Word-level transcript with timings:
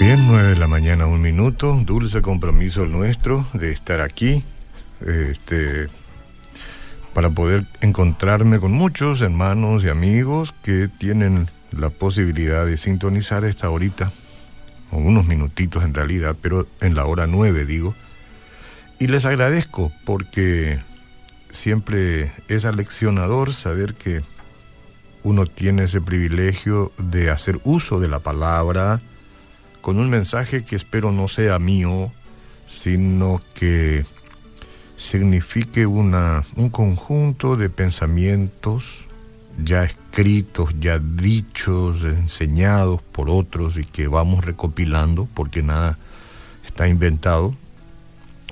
Bien, 0.00 0.26
nueve 0.26 0.50
de 0.50 0.56
la 0.56 0.68
mañana, 0.68 1.06
un 1.06 1.22
minuto. 1.22 1.80
Dulce 1.86 2.20
compromiso 2.20 2.84
nuestro 2.84 3.46
de 3.54 3.70
estar 3.70 4.02
aquí. 4.02 4.44
Este, 5.00 5.88
para 7.14 7.30
poder 7.30 7.64
encontrarme 7.80 8.58
con 8.58 8.72
muchos 8.72 9.22
hermanos 9.22 9.82
y 9.82 9.88
amigos 9.88 10.54
que 10.62 10.88
tienen 10.88 11.48
la 11.70 11.88
posibilidad 11.88 12.66
de 12.66 12.76
sintonizar 12.76 13.44
esta 13.44 13.70
horita, 13.70 14.12
unos 14.98 15.26
minutitos 15.26 15.84
en 15.84 15.94
realidad, 15.94 16.36
pero 16.40 16.66
en 16.80 16.94
la 16.94 17.06
hora 17.06 17.26
nueve 17.26 17.64
digo. 17.64 17.94
Y 18.98 19.08
les 19.08 19.24
agradezco 19.24 19.92
porque 20.04 20.80
siempre 21.50 22.32
es 22.48 22.64
aleccionador 22.64 23.52
saber 23.52 23.94
que 23.94 24.22
uno 25.22 25.46
tiene 25.46 25.84
ese 25.84 26.00
privilegio 26.00 26.92
de 26.98 27.30
hacer 27.30 27.60
uso 27.64 27.98
de 27.98 28.08
la 28.08 28.20
palabra 28.20 29.00
con 29.80 29.98
un 29.98 30.10
mensaje 30.10 30.64
que 30.64 30.76
espero 30.76 31.12
no 31.12 31.28
sea 31.28 31.58
mío, 31.58 32.12
sino 32.66 33.40
que 33.54 34.06
signifique 34.96 35.86
una, 35.86 36.44
un 36.56 36.70
conjunto 36.70 37.56
de 37.56 37.68
pensamientos 37.70 39.06
ya 39.62 39.84
escritos, 39.84 40.03
ya 40.78 41.00
dichos, 41.00 42.04
enseñados 42.04 43.02
por 43.02 43.28
otros 43.28 43.76
y 43.76 43.84
que 43.84 44.06
vamos 44.06 44.44
recopilando 44.44 45.26
porque 45.34 45.62
nada 45.62 45.98
está 46.64 46.86
inventado. 46.86 47.54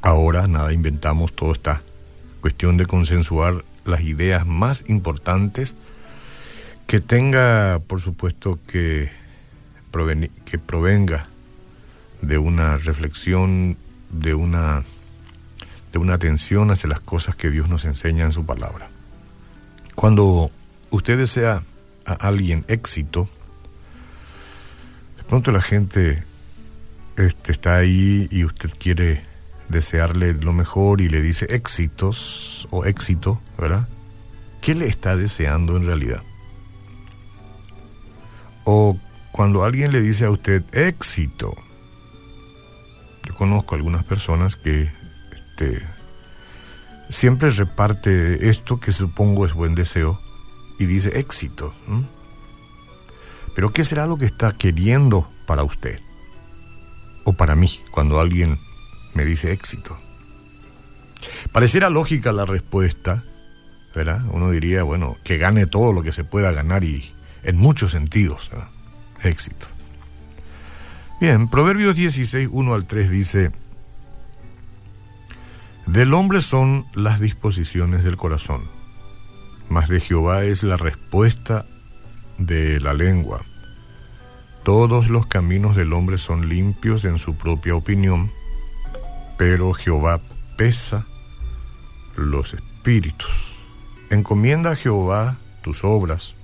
Ahora 0.00 0.46
nada 0.46 0.72
inventamos, 0.72 1.34
todo 1.34 1.52
está 1.52 1.82
cuestión 2.40 2.78
de 2.78 2.86
consensuar 2.86 3.64
las 3.84 4.00
ideas 4.00 4.46
más 4.46 4.84
importantes 4.88 5.76
que 6.86 7.00
tenga, 7.00 7.78
por 7.86 8.00
supuesto, 8.00 8.58
que, 8.66 9.10
que 10.46 10.58
provenga 10.58 11.28
de 12.22 12.38
una 12.38 12.78
reflexión, 12.78 13.76
de 14.10 14.32
una, 14.32 14.84
de 15.92 15.98
una 15.98 16.14
atención 16.14 16.70
hacia 16.70 16.88
las 16.88 17.00
cosas 17.00 17.36
que 17.36 17.50
Dios 17.50 17.68
nos 17.68 17.84
enseña 17.84 18.24
en 18.24 18.32
su 18.32 18.46
palabra. 18.46 18.88
Cuando 19.94 20.50
usted 20.90 21.18
desea 21.18 21.62
a 22.04 22.12
alguien 22.12 22.64
éxito, 22.68 23.28
de 25.16 25.24
pronto 25.24 25.52
la 25.52 25.60
gente 25.60 26.24
este, 27.16 27.52
está 27.52 27.76
ahí 27.76 28.26
y 28.30 28.44
usted 28.44 28.70
quiere 28.78 29.24
desearle 29.68 30.34
lo 30.34 30.52
mejor 30.52 31.00
y 31.00 31.08
le 31.08 31.22
dice 31.22 31.46
éxitos 31.50 32.66
o 32.70 32.84
éxito, 32.84 33.40
¿verdad? 33.56 33.88
¿Qué 34.60 34.74
le 34.74 34.86
está 34.86 35.16
deseando 35.16 35.76
en 35.76 35.86
realidad? 35.86 36.22
O 38.64 38.98
cuando 39.32 39.64
alguien 39.64 39.92
le 39.92 40.00
dice 40.00 40.24
a 40.24 40.30
usted 40.30 40.64
éxito, 40.72 41.54
yo 43.26 43.34
conozco 43.34 43.74
algunas 43.74 44.04
personas 44.04 44.56
que 44.56 44.90
este, 45.32 45.82
siempre 47.08 47.50
reparte 47.50 48.50
esto 48.50 48.80
que 48.80 48.92
supongo 48.92 49.46
es 49.46 49.54
buen 49.54 49.74
deseo 49.74 50.20
y 50.80 50.86
dice 50.86 51.20
éxito. 51.20 51.74
Pero 53.54 53.72
¿qué 53.72 53.84
será 53.84 54.06
lo 54.06 54.16
que 54.16 54.24
está 54.24 54.52
queriendo 54.56 55.30
para 55.46 55.62
usted? 55.62 56.00
O 57.24 57.34
para 57.34 57.54
mí, 57.54 57.80
cuando 57.90 58.18
alguien 58.18 58.58
me 59.14 59.24
dice 59.24 59.52
éxito. 59.52 59.98
Pareciera 61.52 61.90
lógica 61.90 62.32
la 62.32 62.46
respuesta, 62.46 63.24
¿verdad? 63.94 64.22
Uno 64.32 64.50
diría, 64.50 64.82
bueno, 64.82 65.18
que 65.22 65.36
gane 65.36 65.66
todo 65.66 65.92
lo 65.92 66.02
que 66.02 66.12
se 66.12 66.24
pueda 66.24 66.50
ganar 66.52 66.82
y 66.82 67.12
en 67.42 67.58
muchos 67.58 67.92
sentidos, 67.92 68.48
¿verdad? 68.50 68.70
éxito. 69.22 69.66
Bien, 71.20 71.48
Proverbios 71.48 71.94
16, 71.94 72.48
1 72.50 72.74
al 72.74 72.86
3 72.86 73.10
dice, 73.10 73.52
del 75.86 76.14
hombre 76.14 76.40
son 76.40 76.86
las 76.94 77.20
disposiciones 77.20 78.02
del 78.02 78.16
corazón, 78.16 78.62
mas 79.70 79.88
de 79.88 80.00
Jehová 80.00 80.44
es 80.44 80.62
la 80.62 80.76
respuesta 80.76 81.64
de 82.38 82.80
la 82.80 82.92
lengua. 82.92 83.40
Todos 84.64 85.08
los 85.08 85.26
caminos 85.26 85.76
del 85.76 85.94
hombre 85.94 86.18
son 86.18 86.48
limpios 86.48 87.06
en 87.06 87.18
su 87.18 87.36
propia 87.36 87.74
opinión, 87.74 88.30
pero 89.38 89.72
Jehová 89.72 90.20
pesa 90.58 91.06
los 92.16 92.52
espíritus. 92.52 93.56
Encomienda 94.10 94.72
a 94.72 94.76
Jehová 94.76 95.38
tus 95.62 95.84
obras, 95.84 96.34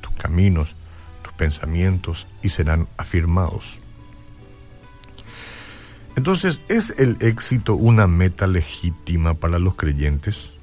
tus 0.00 0.12
caminos, 0.12 0.76
tus 1.22 1.32
pensamientos 1.34 2.26
y 2.42 2.48
serán 2.50 2.88
afirmados. 2.98 3.78
Entonces, 6.16 6.60
¿es 6.68 6.94
el 6.98 7.16
éxito 7.20 7.76
una 7.76 8.06
meta 8.06 8.46
legítima 8.46 9.34
para 9.34 9.58
los 9.58 9.76
creyentes? 9.76 10.59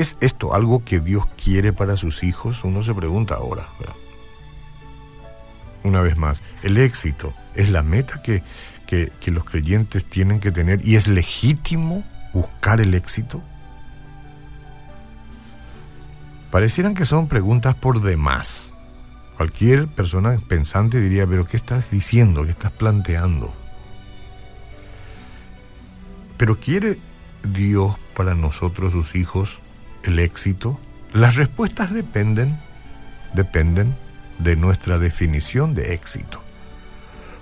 ¿Es, 0.00 0.16
esto 0.22 0.54
algo 0.54 0.82
que 0.82 1.00
Dios 1.00 1.26
quiere 1.36 1.74
para 1.74 1.94
sus 1.94 2.22
hijos? 2.22 2.64
Uno 2.64 2.82
se 2.82 2.94
pregunta 2.94 3.34
ahora. 3.34 3.68
Una 5.84 6.00
vez 6.00 6.16
más, 6.16 6.42
el 6.62 6.78
éxito 6.78 7.34
es 7.54 7.68
la 7.70 7.82
meta 7.82 8.22
que, 8.22 8.42
que, 8.86 9.12
que 9.20 9.30
los 9.30 9.44
creyentes 9.44 10.06
tienen 10.06 10.40
que 10.40 10.52
tener 10.52 10.80
y 10.82 10.96
es 10.96 11.06
legítimo 11.06 12.02
buscar 12.32 12.80
el 12.80 12.94
éxito. 12.94 13.42
Parecieran 16.50 16.94
que 16.94 17.04
son 17.04 17.28
preguntas 17.28 17.74
por 17.74 18.00
demás. 18.00 18.76
Cualquier 19.36 19.86
persona 19.86 20.40
pensante 20.48 20.98
diría, 20.98 21.26
pero 21.26 21.44
¿qué 21.44 21.58
estás 21.58 21.90
diciendo? 21.90 22.44
¿Qué 22.44 22.52
estás 22.52 22.72
planteando? 22.72 23.54
Pero 26.38 26.58
¿quiere 26.58 26.98
Dios 27.42 27.98
para 28.16 28.34
nosotros, 28.34 28.92
sus 28.92 29.14
hijos, 29.14 29.60
el 30.04 30.18
éxito? 30.18 30.78
Las 31.12 31.36
respuestas 31.36 31.92
dependen, 31.92 32.58
dependen 33.34 33.94
de 34.38 34.56
nuestra 34.56 34.98
definición 34.98 35.74
de 35.74 35.94
éxito. 35.94 36.42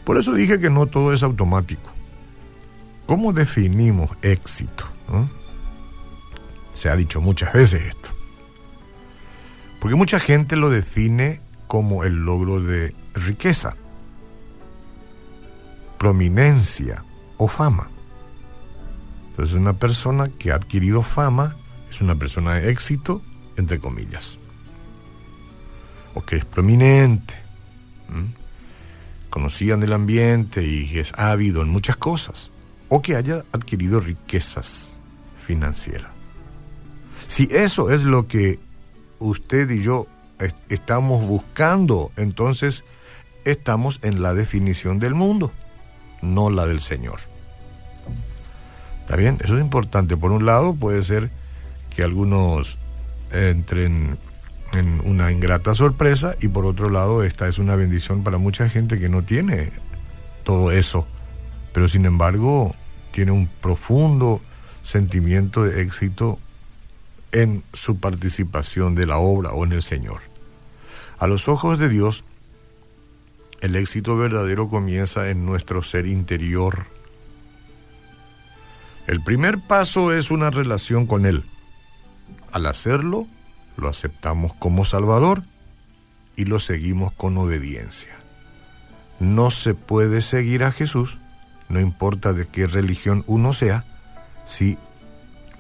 Por 0.04 0.16
eso 0.18 0.32
dije 0.32 0.58
que 0.58 0.70
no 0.70 0.86
todo 0.86 1.12
es 1.12 1.22
automático. 1.22 1.90
¿Cómo 3.06 3.32
definimos 3.32 4.10
éxito? 4.22 4.84
Se 6.74 6.88
ha 6.88 6.96
dicho 6.96 7.20
muchas 7.20 7.52
veces 7.52 7.82
esto. 7.82 8.10
Porque 9.80 9.96
mucha 9.96 10.18
gente 10.18 10.56
lo 10.56 10.70
define 10.70 11.40
como 11.66 12.04
el 12.04 12.24
logro 12.24 12.60
de 12.60 12.94
riqueza, 13.14 13.76
prominencia 15.98 17.04
o 17.36 17.48
fama. 17.48 17.90
Entonces 19.30 19.54
una 19.54 19.74
persona 19.74 20.28
que 20.28 20.50
ha 20.50 20.56
adquirido 20.56 21.02
fama 21.02 21.56
es 21.90 22.00
una 22.00 22.14
persona 22.14 22.56
de 22.56 22.70
éxito, 22.70 23.22
entre 23.56 23.78
comillas. 23.78 24.38
O 26.14 26.24
que 26.24 26.36
es 26.36 26.44
prominente, 26.44 27.34
conocida 29.30 29.74
en 29.74 29.82
el 29.82 29.92
ambiente 29.92 30.66
y 30.66 30.98
es 30.98 31.12
ávido 31.16 31.62
en 31.62 31.68
muchas 31.68 31.96
cosas. 31.96 32.50
O 32.88 33.02
que 33.02 33.16
haya 33.16 33.44
adquirido 33.52 34.00
riquezas 34.00 35.00
financieras. 35.46 36.10
Si 37.26 37.46
eso 37.50 37.90
es 37.90 38.04
lo 38.04 38.26
que 38.26 38.58
usted 39.18 39.70
y 39.70 39.82
yo 39.82 40.06
estamos 40.68 41.26
buscando, 41.26 42.10
entonces 42.16 42.84
estamos 43.44 44.00
en 44.02 44.22
la 44.22 44.34
definición 44.34 44.98
del 44.98 45.14
mundo, 45.14 45.52
no 46.22 46.50
la 46.50 46.66
del 46.66 46.80
Señor. 46.80 47.20
¿Está 49.00 49.16
bien? 49.16 49.38
Eso 49.40 49.56
es 49.56 49.62
importante. 49.62 50.16
Por 50.16 50.32
un 50.32 50.44
lado, 50.44 50.74
puede 50.74 51.02
ser 51.04 51.30
que 51.98 52.04
algunos 52.04 52.78
entren 53.32 54.18
en 54.72 55.00
una 55.04 55.32
ingrata 55.32 55.74
sorpresa 55.74 56.36
y 56.40 56.46
por 56.46 56.64
otro 56.64 56.90
lado, 56.90 57.24
esta 57.24 57.48
es 57.48 57.58
una 57.58 57.74
bendición 57.74 58.22
para 58.22 58.38
mucha 58.38 58.68
gente 58.68 59.00
que 59.00 59.08
no 59.08 59.24
tiene 59.24 59.72
todo 60.44 60.70
eso, 60.70 61.08
pero 61.72 61.88
sin 61.88 62.06
embargo 62.06 62.72
tiene 63.10 63.32
un 63.32 63.48
profundo 63.48 64.40
sentimiento 64.84 65.64
de 65.64 65.82
éxito 65.82 66.38
en 67.32 67.64
su 67.72 67.98
participación 67.98 68.94
de 68.94 69.06
la 69.06 69.18
obra 69.18 69.50
o 69.50 69.64
en 69.64 69.72
el 69.72 69.82
Señor. 69.82 70.20
A 71.18 71.26
los 71.26 71.48
ojos 71.48 71.80
de 71.80 71.88
Dios, 71.88 72.22
el 73.60 73.74
éxito 73.74 74.16
verdadero 74.16 74.68
comienza 74.68 75.30
en 75.30 75.44
nuestro 75.44 75.82
ser 75.82 76.06
interior. 76.06 76.86
El 79.08 79.20
primer 79.20 79.58
paso 79.58 80.14
es 80.14 80.30
una 80.30 80.50
relación 80.50 81.04
con 81.04 81.26
Él. 81.26 81.44
Al 82.52 82.66
hacerlo, 82.66 83.26
lo 83.76 83.88
aceptamos 83.88 84.54
como 84.54 84.84
Salvador 84.84 85.42
y 86.36 86.44
lo 86.44 86.58
seguimos 86.58 87.12
con 87.12 87.36
obediencia. 87.38 88.18
No 89.20 89.50
se 89.50 89.74
puede 89.74 90.22
seguir 90.22 90.64
a 90.64 90.72
Jesús, 90.72 91.18
no 91.68 91.80
importa 91.80 92.32
de 92.32 92.46
qué 92.46 92.66
religión 92.66 93.24
uno 93.26 93.52
sea, 93.52 93.84
si 94.44 94.78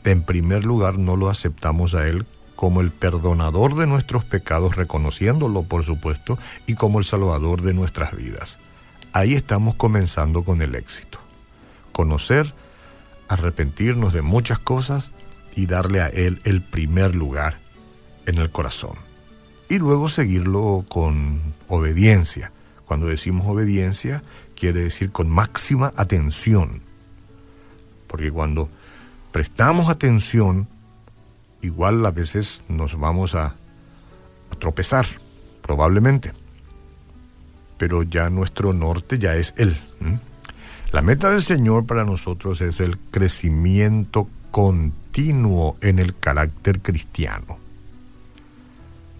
en 0.04 0.22
primer 0.22 0.64
lugar 0.64 0.98
no 0.98 1.16
lo 1.16 1.28
aceptamos 1.28 1.94
a 1.94 2.06
Él 2.06 2.26
como 2.56 2.80
el 2.80 2.90
perdonador 2.90 3.76
de 3.76 3.86
nuestros 3.86 4.24
pecados, 4.24 4.74
reconociéndolo 4.74 5.62
por 5.62 5.84
supuesto, 5.84 6.38
y 6.66 6.74
como 6.74 6.98
el 6.98 7.04
salvador 7.04 7.62
de 7.62 7.74
nuestras 7.74 8.16
vidas. 8.16 8.58
Ahí 9.12 9.34
estamos 9.34 9.74
comenzando 9.74 10.42
con 10.44 10.60
el 10.60 10.74
éxito. 10.74 11.18
Conocer, 11.92 12.54
arrepentirnos 13.28 14.12
de 14.12 14.22
muchas 14.22 14.58
cosas 14.58 15.12
y 15.58 15.66
darle 15.66 16.00
a 16.00 16.06
Él 16.06 16.40
el 16.44 16.62
primer 16.62 17.16
lugar 17.16 17.58
en 18.26 18.38
el 18.38 18.48
corazón. 18.48 18.94
Y 19.68 19.78
luego 19.78 20.08
seguirlo 20.08 20.84
con 20.88 21.52
obediencia. 21.66 22.52
Cuando 22.86 23.08
decimos 23.08 23.44
obediencia, 23.44 24.22
quiere 24.54 24.82
decir 24.84 25.10
con 25.10 25.28
máxima 25.28 25.92
atención. 25.96 26.80
Porque 28.06 28.30
cuando 28.30 28.68
prestamos 29.32 29.88
atención, 29.88 30.68
igual 31.60 32.06
a 32.06 32.12
veces 32.12 32.62
nos 32.68 32.96
vamos 32.96 33.34
a, 33.34 33.56
tropezar, 34.60 35.06
probablemente. 35.60 36.34
Pero 37.78 38.04
ya 38.04 38.30
nuestro 38.30 38.72
norte 38.72 39.18
ya 39.18 39.34
es 39.34 39.54
Él. 39.56 39.76
La 40.92 41.02
meta 41.02 41.30
del 41.30 41.42
Señor 41.42 41.84
para 41.84 42.04
nosotros 42.04 42.60
es 42.60 42.78
el 42.78 42.96
crecimiento 42.96 44.28
continuo 44.50 45.76
en 45.80 45.98
el 45.98 46.16
carácter 46.16 46.80
cristiano 46.80 47.58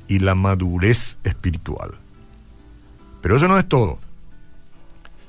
y 0.08 0.20
la 0.20 0.34
madurez 0.34 1.18
espiritual. 1.24 1.92
Pero 3.20 3.36
eso 3.36 3.48
no 3.48 3.58
es 3.58 3.68
todo. 3.68 3.98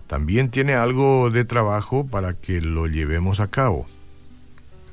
También 0.08 0.50
tiene 0.50 0.74
algo 0.74 1.30
de 1.30 1.46
trabajo 1.46 2.08
para 2.08 2.34
que 2.34 2.62
lo 2.62 2.88
llevemos 2.88 3.40
a 3.40 3.48
cabo. 3.48 3.86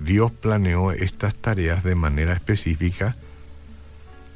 Dios 0.00 0.30
planeó 0.30 0.92
estas 0.92 1.34
tareas 1.34 1.82
de 1.84 1.94
manera 1.94 2.34
específica 2.34 3.16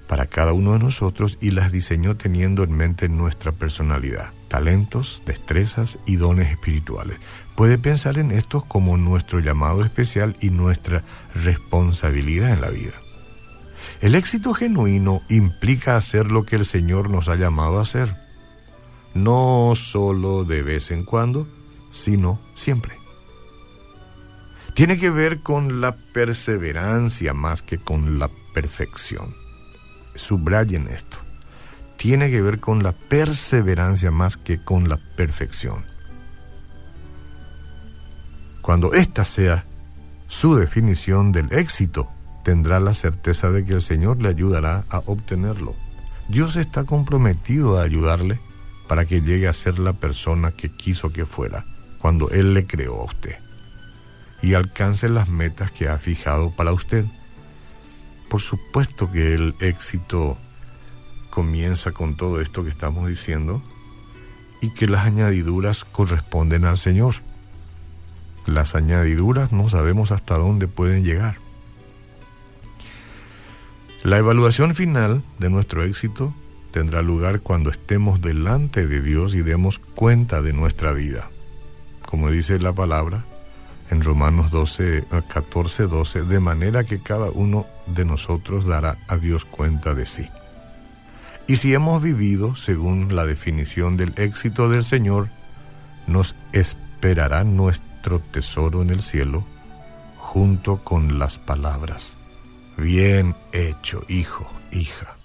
para 0.09 0.27
cada 0.27 0.53
uno 0.53 0.73
de 0.73 0.79
nosotros 0.79 1.39
y 1.41 1.51
las 1.51 1.71
diseñó 1.71 2.17
teniendo 2.17 2.65
en 2.65 2.73
mente 2.73 3.09
nuestra 3.09 3.53
personalidad, 3.53 4.33
talentos, 4.51 5.23
destrezas 5.25 5.99
y 6.07 6.17
dones 6.17 6.51
espirituales. 6.51 7.19
Puede 7.57 7.79
pensar 7.79 8.19
en 8.19 8.31
estos 8.31 8.67
como 8.67 8.99
nuestro 8.99 9.41
llamado 9.41 9.83
especial 9.83 10.37
y 10.43 10.51
nuestra 10.51 11.03
responsabilidad 11.35 12.51
en 12.51 12.61
la 12.61 12.69
vida. 12.69 13.01
El 14.03 14.15
éxito 14.15 14.53
genuino 14.53 15.23
implica 15.31 15.97
hacer 15.97 16.31
lo 16.31 16.45
que 16.45 16.57
el 16.57 16.67
Señor 16.67 17.09
nos 17.09 17.29
ha 17.29 17.37
llamado 17.37 17.79
a 17.79 17.83
hacer, 17.83 18.15
no 19.15 19.73
solo 19.75 20.45
de 20.45 20.63
vez 20.63 20.91
en 20.91 21.05
cuando, 21.05 21.49
sino 21.91 22.39
siempre 22.53 23.01
tiene 24.81 24.99
que 24.99 25.11
ver 25.11 25.41
con 25.41 25.83
la 25.83 25.95
perseverancia 25.95 27.35
más 27.35 27.61
que 27.61 27.77
con 27.77 28.19
la 28.19 28.31
perfección. 28.55 29.35
Subrayen 30.15 30.89
esto. 30.89 31.19
Tiene 32.01 32.31
que 32.31 32.41
ver 32.41 32.61
con 32.61 32.83
la 32.83 32.93
perseverancia 32.93 34.11
más 34.11 34.39
que 34.39 34.59
con 34.59 34.89
la 34.89 34.97
perfección. 34.97 35.85
Cuando 38.63 38.95
esta 38.95 39.27
sea 39.27 39.67
su 40.27 40.55
definición 40.55 41.31
del 41.31 41.53
éxito, 41.53 42.11
tendrá 42.43 42.81
la 42.81 42.95
certeza 42.95 43.51
de 43.51 43.67
que 43.67 43.75
el 43.75 43.83
Señor 43.83 44.23
le 44.23 44.31
ayudará 44.31 44.87
a 44.89 45.03
obtenerlo. 45.05 45.77
Dios 46.31 46.57
está 46.57 46.85
comprometido 46.85 47.79
a 47.79 47.83
ayudarle 47.83 48.41
para 48.89 49.05
que 49.05 49.21
llegue 49.21 49.47
a 49.47 49.53
ser 49.53 49.79
la 49.79 49.93
persona 49.93 50.53
que 50.53 50.75
quiso 50.75 51.13
que 51.13 51.27
fuera 51.27 51.67
cuando 51.99 52.31
Él 52.31 52.55
le 52.55 52.67
creó 52.67 53.03
a 53.03 53.05
usted 53.05 53.37
y 54.41 54.55
alcance 54.55 55.11
las 55.11 55.29
metas 55.29 55.71
que 55.71 55.91
ha 55.91 55.99
fijado 55.99 56.51
para 56.51 56.73
usted. 56.73 57.05
Por 58.31 58.41
supuesto 58.41 59.13
que 59.13 59.35
el 59.35 59.55
éxito 59.61 60.39
comienza 61.31 61.93
con 61.93 62.17
todo 62.17 62.41
esto 62.41 62.65
que 62.65 62.71
estamos 62.71 63.09
diciendo 63.09 63.63
y 64.61 64.71
que 64.71 64.87
las 64.87 65.07
añadiduras 65.07 65.85
corresponden 65.85 66.65
al 66.65 66.77
Señor. 66.77 67.15
Las 68.47 68.75
añadiduras 68.75 69.53
no 69.53 69.69
sabemos 69.69 70.13
hasta 70.13 70.37
dónde 70.37 70.69
pueden 70.69 71.05
llegar. 71.05 71.37
La 74.03 74.19
evaluación 74.19 74.75
final 74.75 75.23
de 75.39 75.51
nuestro 75.51 75.85
éxito 75.85 76.35
tendrá 76.71 77.03
lugar 77.03 77.41
cuando 77.41 77.71
estemos 77.71 78.21
delante 78.21 78.87
de 78.87 79.03
Dios 79.03 79.35
y 79.35 79.43
demos 79.43 79.79
cuenta 79.79 80.43
de 80.43 80.53
nuestra 80.53 80.93
vida. 80.93 81.31
Como 82.07 82.31
dice 82.31 82.59
la 82.59 82.73
palabra, 82.73 83.25
en 83.91 84.03
Romanos 84.03 84.51
12, 84.51 85.07
14, 85.29 85.87
12, 85.87 86.25
de 86.25 86.41
manera 86.41 86.85
que 86.85 87.01
cada 87.01 87.31
uno 87.31 87.67
de 87.87 88.05
nosotros 88.05 88.65
dará 88.65 88.99
a 89.09 89.17
Dios 89.17 89.45
cuenta 89.45 89.95
de 89.95 90.07
sí. 90.07 90.29
Y 91.51 91.57
si 91.57 91.75
hemos 91.75 92.01
vivido 92.01 92.55
según 92.55 93.17
la 93.17 93.27
definición 93.27 93.97
del 93.97 94.13
éxito 94.17 94.69
del 94.69 94.85
Señor, 94.85 95.31
nos 96.07 96.37
esperará 96.53 97.43
nuestro 97.43 98.21
tesoro 98.21 98.83
en 98.83 98.91
el 98.91 99.03
cielo 99.03 99.45
junto 100.17 100.85
con 100.85 101.19
las 101.19 101.41
palabras, 101.41 102.17
bien 102.77 103.35
hecho, 103.51 104.01
hijo, 104.07 104.49
hija. 104.71 105.17